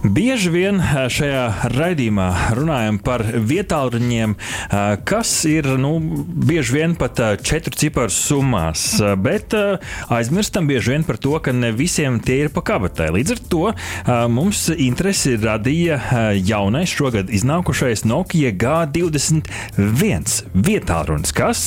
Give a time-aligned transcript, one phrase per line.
[0.00, 0.78] Bieži vien
[1.12, 2.26] šajā raidījumā
[2.56, 4.32] runājam par vietāluņiem,
[5.04, 8.84] kas ir nu, bieži vien pat četru ciparu summās,
[9.20, 9.52] bet
[10.08, 13.10] aizmirstam bieži vien par to, ka ne visiem tie ir pa kabatai.
[13.12, 13.60] Līdz ar to
[14.32, 15.98] mums interesi radīja
[16.48, 19.44] jaunais šogad iznākušais Nokia G21
[20.56, 21.66] vietālunis, kas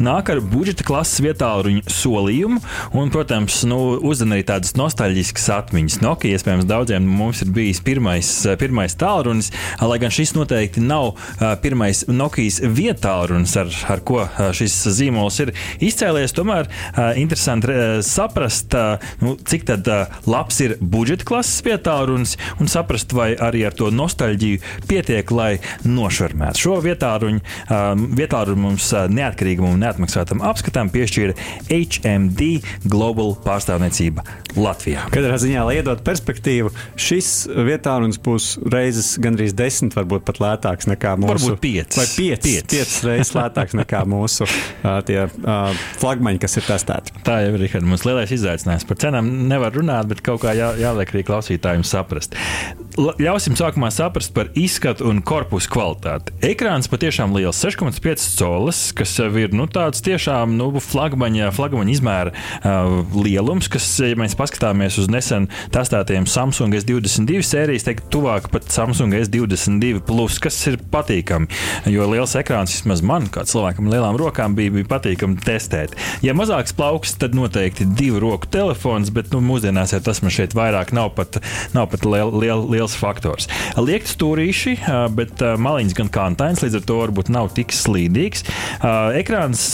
[0.00, 2.64] nāk ar budžeta klases vietāluņu solījumu
[2.96, 6.00] un, protams, nu, uzdana arī tādas nostalģiskas atmiņas.
[6.00, 9.50] Nokia iespējams daudziem mums ir bijis bijis pirmais, eh, pirmais tālrunis,
[9.82, 15.40] lai gan šis noteikti nav eh, pirmais Nokijas vietālrunis, ar, ar ko eh, šis zīmols
[15.42, 15.52] ir
[15.82, 16.34] izcēlies.
[16.36, 16.68] Tomēr
[17.18, 17.72] interesanti
[18.04, 18.74] saprast,
[19.22, 19.64] nu, cik
[20.28, 26.62] labs ir budžeta klases vietālrunis un saprast, vai arī ar to nostalģiju pietiek, lai nošarmētu.
[26.66, 27.40] Šo vietāluņu,
[28.18, 31.36] vietāluņu mums neatkarīgam un neatmaksātam apskatam piešķīra
[31.70, 32.50] HMD
[32.86, 34.26] Global pārstāvniecība
[34.56, 35.08] Latvijā.
[35.14, 40.88] Katrā ziņā, lai iedot perspektīvu, šis vietā mums būs reizes gandrīz desmit, varbūt pat lētāks
[40.90, 41.32] nekā mūsu.
[41.32, 41.98] Varbūt piecas.
[41.98, 42.70] Vai piecas, piecas.
[42.72, 47.16] piecas reizes lētāks nekā mūsu uh, tie uh, flagmaņi, kas ir testēti.
[47.26, 48.86] Tā jau ir Rihard, mums lielais izaicinājums.
[48.88, 52.36] Par cenām nevar runāt, bet kaut kā jā, jāliek arī klausītājiem saprast.
[52.96, 56.32] Ļausim sākumā saprast par izskatu un korpusu kvalitāti.
[56.48, 63.02] Ekrāns patiešām liels, 6,5 colis, kas ir nu, tāds tiešām nu, flagmaņa, flagmaņa izmēra uh,
[63.12, 69.12] lielums, kas, ja mēs paskatāmies uz nesen testētajiem Samsung S22 sērijas, teikt, tuvāk pat Samsung
[69.18, 71.50] S22, plus, kas ir patīkami.
[71.92, 75.92] Jo liels ekrāns vismaz man, kā cilvēkam, lielām rokām bija, bija patīkami testēt.
[76.24, 80.56] Ja mazāks plauks, tad noteikti divu roku telefons, bet nu, mūsdienās jau tas man šeit
[80.56, 81.42] vairāk nav pat,
[81.76, 82.34] nav pat liels.
[82.36, 83.48] Liel, liel liels faktors.
[83.76, 84.76] Liekt stūrīši,
[85.16, 88.44] bet maliņas gan kantains, līdz ar to varbūt nav tik slīdīgs.
[89.18, 89.64] Ekrāns,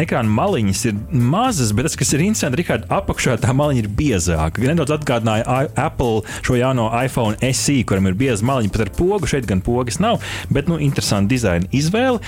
[0.00, 4.62] ekrāna maliņas ir mazas, bet tas, kas ir interesanti, Rihard, apakšā tā maliņa ir biezāka.
[4.62, 9.30] Nedaudz atgādināja Apple šo jauno iPhone SE, kuram ir bieza maliņa, pat ar pogu.
[9.30, 10.20] Šeit gan pogas nav,
[10.52, 12.20] bet nu, interesanti dizaina izvēle.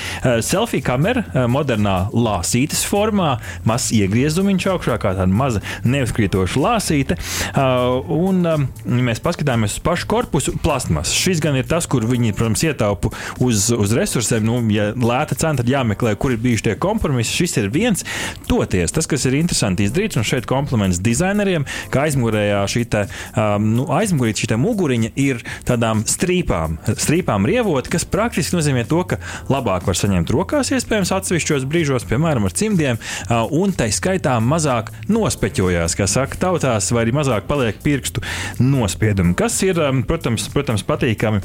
[0.42, 3.36] Selfie kamera modernā lāsītes formā,
[3.68, 7.18] mazs iegriezumiņš augšā, kā tāda maza neuzkrītoša lāsīte.
[7.58, 11.12] Un, ja mēs paskatāmies uz pašu korpusu, korpusu plasmas.
[11.12, 13.10] Šis gan ir tas, kur viņi, protams, ietaupa
[13.42, 14.44] uz, uz resursiem.
[14.46, 17.34] Nu, ja lēta cena, tad jāmeklē, kur ir bijuši tie kompromisi.
[17.36, 18.04] Šis ir viens.
[18.48, 23.04] Toties, tas, kas ir interesanti izdarīts, un šeit kompliments dizaineriem, ka aizmugurējā šī te,
[23.36, 29.20] um, nu, aizmugurīt šī muguriņa ir tādām strīpām, strīpām rievot, kas praktiski nozīmē to, ka
[29.52, 34.92] labāk var saņemt rokās, iespējams, atsevišķos brīžos, piemēram, ar cimdiem, uh, un tai skaitā mazāk
[35.12, 38.24] nospeķojās, kā saka tautās, vai arī mazāk paliek pirkstu
[38.62, 41.40] nospiedumi, kas ir, um, protams, protams, protams patīkami.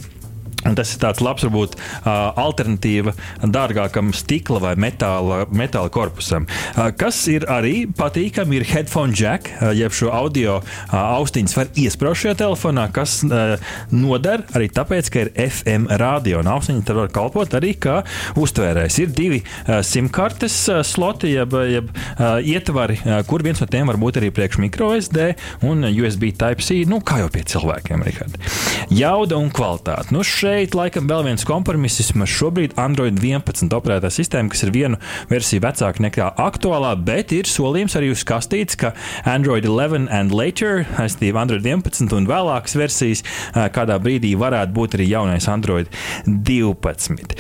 [0.68, 3.14] Un tas ir tāds labs, varbūt, alternatīva
[3.44, 6.48] dārgākam stikla vai metāla, metāla korpusam.
[7.00, 10.60] Kas ir arī patīkami, ir headphone jack, jeb šo audio
[10.92, 13.20] austiņas var iesprāst šajā telefonā, kas
[13.94, 16.42] noder arī tāpēc, ka ir FM radio.
[16.44, 18.02] Un austiņa tad var kalpot arī kā
[18.40, 19.00] uztvērējs.
[19.06, 19.42] Ir divi
[19.88, 21.92] simkartes sloti, jeb, jeb
[22.44, 23.00] ietvari,
[23.30, 25.32] kur viens no tiem var būt arī priekš micro SD
[25.68, 28.36] un USB Type-C, nu kā jau pie cilvēkiem, Rihard.
[28.92, 30.12] Jauda un kvalitāte.
[30.16, 32.00] Nu, šeit šeit laikam vēl viens kompromiss.
[32.02, 34.98] Vismaz šobrīd Android 11 operētā sistēma, kas ir vienu
[35.30, 38.94] versiju vecāka nekā aktuālā, bet ir solījums arī uz kastītes, ka
[39.30, 43.24] Android 11 and later, respektīvi Android 11 un vēlākas versijas,
[43.54, 45.94] kādā brīdī varētu būt arī jaunais Android
[46.26, 47.38] 12.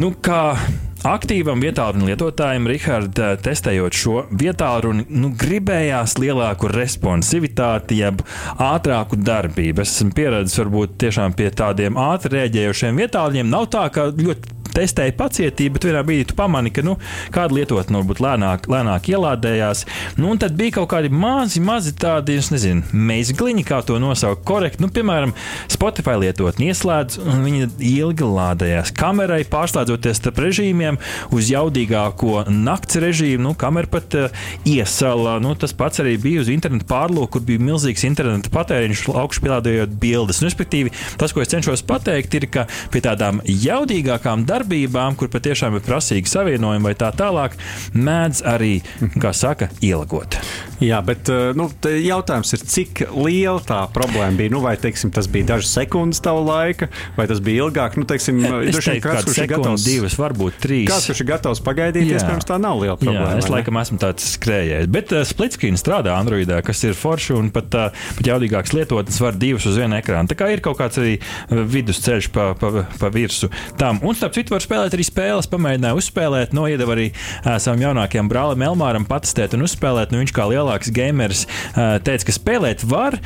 [0.00, 0.56] Nu, kā
[1.04, 8.22] Aktīvam vietālu lietotājam, Rihard, testējot šo vietālu, nu, gribējās lielāku responsivitāti, jeb
[8.56, 9.84] ātrāku darbību.
[9.84, 13.52] Es esmu pieredzējis varbūt tiešām pie tādiem ātri rēģējošiem vietāliem.
[13.52, 16.96] Nav tā, ka ļoti testēji pacietību, bet vienā brīdī tu pamani, ka nu,
[17.34, 19.84] kāda lietotne varbūt lēnāk, lēnāk ielādējās.
[20.20, 24.44] Nu, un tad bija kaut kādi mazi, mazi tādi, es nezinu, meizgliņi, kā to nosaukt
[24.48, 24.82] korekti.
[24.84, 25.34] Nu, piemēram,
[25.72, 28.92] Spotify lietotni ieslēdz, un viņi ilgi lādējās.
[28.96, 31.00] Kamerai pārslēdzoties starp režīmiem
[31.34, 35.38] uz jaudīgāko nakts režīmu, nu, kamera pat uh, iesala.
[35.42, 39.96] Nu, tas pats arī bija uz internetu pārlūku, kur bija milzīgs interneta patēriņš, augšu pielādējot
[40.02, 40.42] bildes.
[40.42, 45.30] Nu, respektīvi, tas, ko es cenšos pateikt, ir, ka pie tādām jaudīgākām darbībām darbībām, kur
[45.30, 47.54] patiešām ir prasīgi savienojumi vai tā tālāk,
[47.94, 48.80] mēdz arī,
[49.22, 50.38] kā saka, ielagot.
[50.82, 54.52] Jā, bet uh, nu, jautājums ir, cik liela tā problēma bija?
[54.52, 57.96] Nu, vai teiksim, tas bija dažas sekundes tava laika, vai tas bija ilgāk?
[57.96, 60.88] Nu, teiksim, vien teiktu, kāds, kurš ir gatavs, divas, varbūt trīs.
[60.90, 63.32] kāds, kurš ir gatavs pagaidīt, iespējams, tā nav liela problēma.
[63.32, 64.90] Jā, es laikam esmu tāds skrējējs.
[64.92, 69.40] Bet uh, splitscreen strādā Androidā, kas ir forši un pat, uh, pat jaudīgāks lietotnes var
[69.40, 70.28] divas uz vienu ekrānu.
[70.32, 71.16] Tā kā ir kaut kāds arī
[71.48, 73.48] vidusceļš pa, pa, pa virsmu
[73.80, 74.02] tam.
[74.04, 78.28] Un starp citu var spēlēt arī spēles, pamēģināju uzspēlēt, no iedeva arī uh, savam jaunākajam
[78.30, 80.12] brālim Elmāram patestēt un uzspēlēt.
[80.12, 83.16] Nu, viņš kā lielāks gameris teica, ka spēlēt var.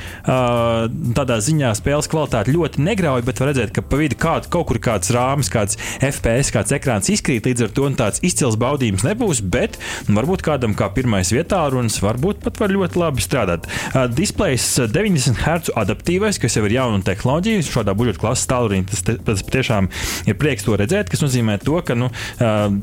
[1.16, 4.80] Tādā ziņā spēles kvalitāte ļoti negrauj, bet var redzēt, ka pa vidu kād, kaut kur
[4.82, 7.48] kāds rāmis, kāds FPS, kāds ekrāns izkrīt.
[7.48, 9.78] Līdz ar to un tāds izcils baudījums nebūs, bet
[10.08, 13.68] nu, varbūt kādam kā pirmais vietā runas, varbūt pat var ļoti labi strādāt.
[14.16, 19.04] Displejs uh, 90 Hz adaptīvais, kas jau ir jauna tehnoloģija, šādā budžeta klases tālruņā tas,
[19.06, 19.88] te- tas tiešām
[20.28, 22.10] ir prieks to redzēt, kas nozīmē to, ka nu,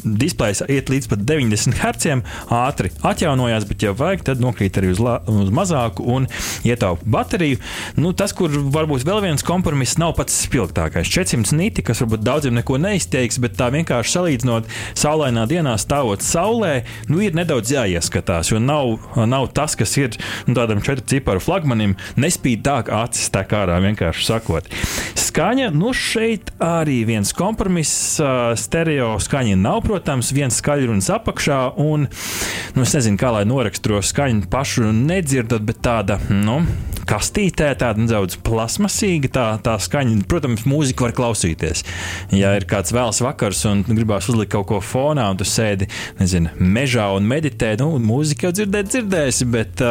[0.03, 2.18] displejs iet līdz pat 90 Hz,
[2.53, 6.27] ātri atjaunojās, bet ja vajag, tad nokrīt arī uz, la, uz mazāku un
[6.67, 7.59] ietaupa bateriju.
[7.99, 11.09] Nu, tas, kur varbūt vēl viens kompromiss nav pats spilgtākais.
[11.11, 16.81] 400 niti, kas varbūt daudziem neko neizteiks, bet tā vienkārši salīdzinot saulainā dienā stāvot saulē,
[17.11, 18.97] nu, ir nedaudz jāieskatās, jo nav,
[19.29, 20.17] nav tas, kas ir
[20.47, 24.69] nu, tādam četru ciparu flagmanim, nespīd tā acis tā kā ārā vienkārši sakot.
[25.27, 28.15] Skaņa, nu šeit arī viens kompromiss,
[28.62, 32.06] stereo skaņa nav, protams, viens skaļrunis apakšā, un,
[32.77, 36.62] nu, es nezinu, kā lai noraksturo skaņu pašu nedzirdat, bet tāda, nu,
[37.07, 41.83] kastītē, tāda nedaudz plasmasīga, tā, tā skaņa, protams, mūziku var klausīties.
[42.36, 45.89] Ja ir kāds vēls vakars un gribās uzlikt kaut ko fonā, un tu sēdi,
[46.19, 49.83] nezinu, mežā un meditē, nu, mūziku jau dzirdēt, dzirdēsi, bet,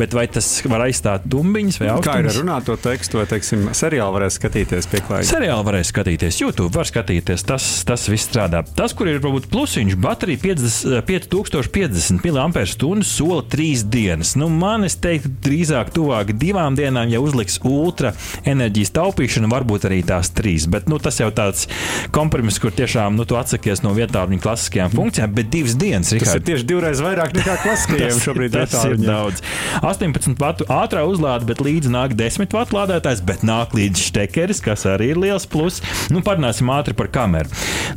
[0.00, 4.16] bet vai tas var aizstāt dumbiņas vai Kā ir ar runāto tekstu, vai, teiksim, seriālu
[4.16, 5.28] varēs skatīties pieklājīgi?
[5.30, 7.44] Seriāli varēs skatīties, YouTube var skatīties.
[7.46, 8.62] Tas, tas viss strādā.
[8.76, 14.34] Tas, kur ir varbūt plusiņš, baterija 50, 5050 mAh sola 3 dienas.
[14.38, 18.12] Nu, man es teiktu, drīzāk tuvāk divām dienām, ja uzliks ultra
[18.44, 20.66] enerģijas taupīšanu, varbūt arī tās trīs.
[20.68, 21.66] Bet nu, tas jau tāds
[22.12, 26.12] kompromiss, kur tiešām nu, tu atsakies no vietām viņa klasiskajām funkcijām, bet divas dienas.
[26.12, 28.56] Tas Rihard, ir tieši divreiz vairāk nekā klasiskajiem šobrīd.
[28.60, 29.44] tas ir daudz.
[29.80, 34.86] 18 vatu ātrā uzlāde, bet līdzi nāk 10 vatu lādētājs, bet nāk līdzi štekeris, kas
[34.90, 35.84] arī ir liels pluss.
[36.12, 37.48] Nu, parunāsim ātri par kameru.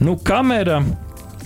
[0.03, 0.83] Nu, kamera.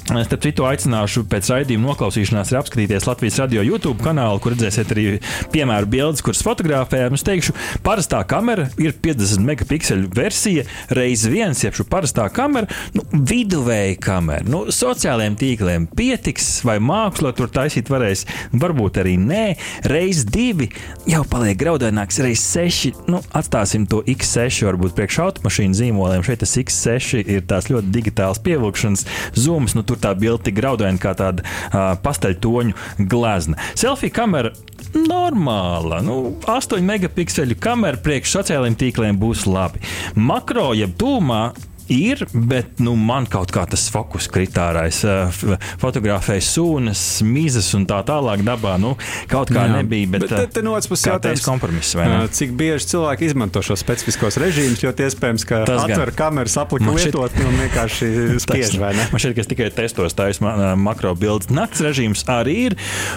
[0.07, 5.04] Starp citu, aicināšu pēc raidījuma noklausīšanās apskatīties Latvijas radio YouTube kanālu, kur redzēsiet arī
[5.51, 7.18] piemēru bildes, kuras fotografējam.
[7.18, 7.51] Es teikšu,
[7.83, 10.63] parastā kamera ir 50 megapikseli versija,
[10.95, 14.48] reizes viens, jeb šī parastā kamera, nu, viduvēja kamera.
[14.48, 18.24] Nu, sociālajiem tīkliem pietiks, vai mākslā tur taisīt varēs,
[18.56, 19.44] varbūt arī nē.
[19.92, 20.69] Reizes divi
[21.09, 22.94] jau paliek graudaināks, reizes seši.
[23.12, 26.24] Nu, atstāsim to X6, varbūt priekš automašīnu zīmoliem.
[26.24, 29.04] Šeit tas X6 ir tās ļoti digitāls pievilkšanas
[29.36, 29.75] zooms.
[29.75, 33.57] Nu, tur tā bilde tik graudaina kā tāda uh, pasteļtoņu glezna.
[33.75, 34.53] Selfija kamera.
[34.97, 39.81] Normāla, nu, 8 megapikseli kamera priekš sociālajiem tīkliem būs labi.
[40.15, 41.51] Makro, jeb tūmā,
[41.93, 45.01] ir, bet nu, man kaut kā tas fokus kritārais,
[45.81, 48.75] fotografēja sūnas, mizas un tā tālāk dabā.
[48.81, 48.95] Nu,
[49.31, 49.75] kaut kā Jā.
[49.79, 51.95] nebija, bet, bet te, te no otras puses teiks kompromiss,
[52.37, 55.95] Cik bieži cilvēki izmanto šos specifiskos režīmus, jo iespējams, ka Tas gan.
[55.95, 58.09] atver kameras aplika Man šķiet- lietotni un vienkārši
[58.43, 59.07] spiež, vai ne?
[59.13, 61.49] Man šķiet, ka es tikai testos ma makro bildes.
[61.53, 62.75] Nakts režīms arī ir.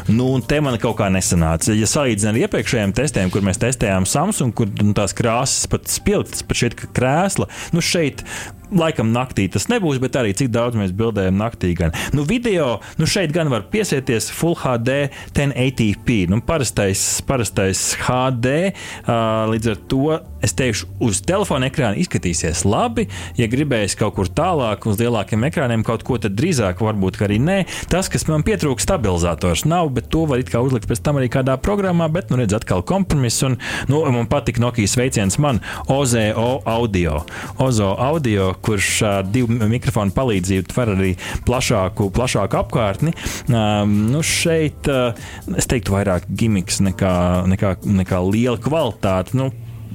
[0.09, 1.75] Nu, un te man kaut kā nesanāca.
[1.77, 6.45] Ja salīdzinām ar iepriekšējiem testiem, kur mēs testējām Samsung, kur nu, tās krāsas pat spilgtas,
[6.47, 8.25] pat šeit krēsla, nu šeit.
[8.71, 11.73] Laikam naktī tas nebūs, bet arī cik daudz mēs bildējam naktī.
[11.79, 11.95] Gan.
[12.15, 16.29] Nu, video, nu šeit gan var piesieties Full HD 1080p.
[16.31, 18.71] Nu, parastais, parastais HD.
[19.03, 23.07] Uh, līdz ar to es teikšu, uz telefona ekrāna izskatīsies labi.
[23.39, 27.59] Ja gribēs kaut kur tālāk, uz lielākiem ekrāniem kaut ko, tad drīzāk varbūt arī nē.
[27.93, 31.31] Tas, kas man pietrūkst, stabilizators nav, bet to var it kā uzlikt pēc tam arī
[31.33, 32.09] kādā programmā.
[32.13, 33.43] Bet, nu, redz, atkal kompromiss.
[33.47, 33.59] Un,
[33.91, 35.61] nu, man patīk Nokijas veiciens man
[35.91, 37.21] OZO audio.
[37.61, 41.15] OZO audio, kurš ar divu mikrofonu palīdzību var arī
[41.49, 43.15] plašāku, plašāku apkārtni.
[43.51, 47.15] Nu, šeit es teiktu vairāk gimiks nekā,
[47.51, 49.37] nekā, nekā liela kvalitāte.
[49.39, 49.51] Nu,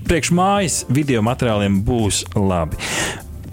[0.05, 2.79] priekš mājas video materiāliem būs labi.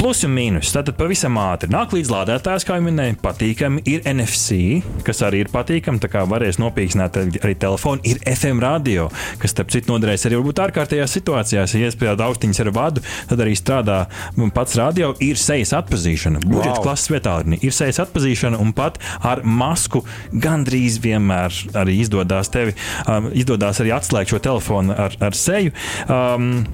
[0.02, 0.72] Plus un mīnus.
[0.74, 3.84] Tātad pavisam ātri nāk līdz lādētājs, kā jau minēju, patīkami.
[3.86, 6.02] Ir NFC, kas arī ir patīkami.
[6.02, 8.02] Tā kā varēs nopīkstināt arī telefonu.
[8.10, 9.06] Ir FM radio,
[9.38, 11.76] kas, starp citu, noderēs arī varbūt ārkārtējās situācijās.
[11.78, 14.02] Ja iespējams austiņas ar vadu, tad arī strādā
[14.58, 15.14] pats radio.
[15.22, 16.84] Ir sejas atpazīšana, budžeta Wow.
[16.88, 17.38] klases vietā.
[17.62, 20.02] Ir sejas atpazīšana un pat ar masku
[20.34, 22.74] gandrīz vienmēr arī izdodas tevi,
[23.06, 25.70] um, izdodas arī atslēgt šo telefonu ar, ar seju.
[26.10, 26.66] Um,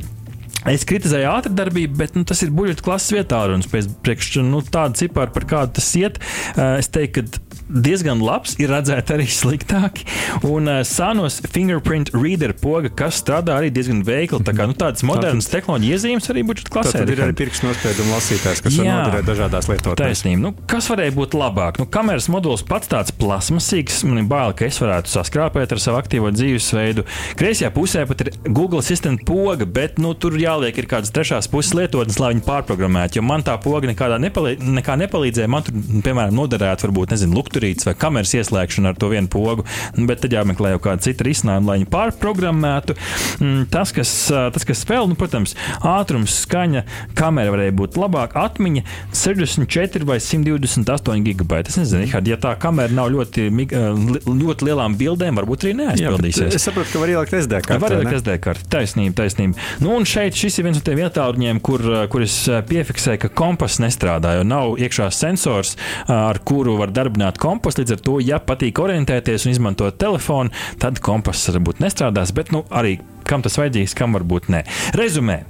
[0.68, 3.40] Es kritizēju ātrdarbību, bet nu, tas ir buļbuļsaktas klases vietā.
[3.54, 8.22] Un pēc priekš, nu, tāda cipara, par kādu tas iet, eh, es teiktu, ka diezgan
[8.24, 10.06] labs, ir redzēti arī sliktāki.
[10.48, 14.40] Un uh, Sānos fingerprint reader poga, kas strādā arī diezgan veikli.
[14.46, 17.02] Tā kā nu, tādas modernas tehnoloģijas iezīmes arī budžeta klasē.
[17.02, 18.96] Tad ir arī pirkstu nospiedumu lasītājs, kas var Jā.
[19.02, 20.00] noderēt dažādās lietotnēs.
[20.00, 20.40] Taisnība.
[20.46, 21.80] Nu, kas varēja būt labāk?
[21.82, 24.00] Nu, kameras modulis pats tāds plasmasīgs.
[24.08, 27.04] Man ir bail, ka es varētu saskrāpēt ar savu aktīvo dzīvesveidu.
[27.38, 31.74] Kreisajā pusē pat ir Google Assistant poga, bet nu, tur jāliek ir kādas trešās puses
[31.76, 33.20] lietotnes, lai viņi pārprogrammētu.
[33.20, 35.50] Jo man tā poga nekādā nepalīd, nekā nepalīdzēja.
[35.52, 39.64] Man tur, piemēram, noderētu varbūt nezinu, lukturītes vai kameras ieslēgšana ar to vienu pogu.
[39.96, 42.94] Nu, Bet tad jāmeklē jau kāda cita risinājuma, lai viņi pārprogrammētu.
[43.42, 45.52] Mm, Tas, kas, tas, kas vēl, nu, protams,
[45.84, 46.84] ātrums, skaņa,
[47.18, 51.72] kamera varēja būt labāka, atmiņa 64 vai 128 gigabaiti.
[51.74, 56.56] Es nezinu, Rihard, ja tā kamera nav ļoti, ļoti lielām bildēm, varbūt arī Jā, neaizpildīsies.
[56.56, 57.82] es saprotu, ka var ielikt SD kartē.
[57.84, 58.68] Var ielikt SD karti.
[58.72, 59.68] Taisnība, taisnība.
[59.84, 62.38] Nu, un šeit šis ir viens no tiem vietāluņiem, kur, kur es
[62.70, 65.76] piefiksēju, ka kompass nestrādā, jo nav iekšā sensors,
[66.08, 67.47] ar kuru var darbināt kompasu.
[67.48, 70.50] Līdz ar to, ja patīk orientēties un izmantot telefonu,
[70.82, 72.32] tad kompass varbūt nestrādās.
[72.34, 74.62] Bet nu, arī kam tas vajadzīgs, kam varbūt ne.
[74.96, 75.42] Rezumē.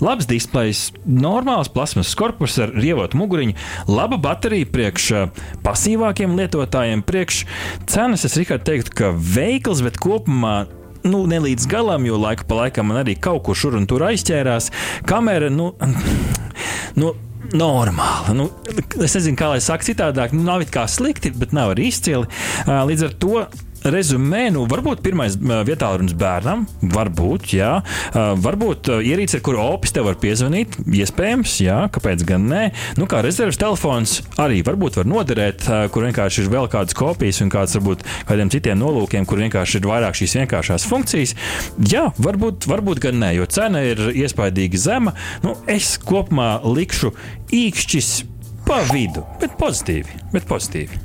[0.00, 3.56] Labs displejs, normāls plasmas korpus ar rievotu muguriņu,
[3.92, 7.44] laba baterija priekš eh, pasīvākiem lietotājiem, priekš
[7.90, 8.24] cenas.
[8.28, 10.64] Es Rikārd teiktu, ka veikls, bet kopumā
[11.06, 14.06] nu, ne līdz galam, jo laiku pa laikam man arī kaut kur šur un tur
[14.08, 14.72] aizķērās.
[15.08, 15.72] Kamera, nu,
[17.00, 17.12] nu
[17.54, 18.34] normāla.
[18.36, 18.48] Nu,
[19.02, 22.26] es nezinu, kā lai saka citādāk, nu, nav it kā slikti, bet nav arī izcili.
[22.66, 23.46] Līdz ar to.
[23.86, 27.68] Rezumē, nu, varbūt pirmais vietā runas bērnam, varbūt, jā,
[28.42, 32.62] varbūt ierīce, ar kuru opis te var piezvanīt, iespējams, jā, kāpēc gan nē.
[32.98, 37.52] Nu, kā rezerves telefons arī varbūt var noderēt, kur vienkārši ir vēl kādas kopijas un
[37.54, 41.36] kāds varbūt kādiem citiem nolūkiem, kur vienkārši ir vairāk šīs vienkāršās funkcijas.
[41.86, 45.14] Jā, varbūt, varbūt gan nē, jo cena ir iespaidīgi zema.
[45.46, 47.14] Nu, es kopumā likšu
[47.54, 48.14] īkšķis
[48.66, 50.24] pa vidu, bet pozitīvi.
[50.34, 51.04] Bet pozitīvi.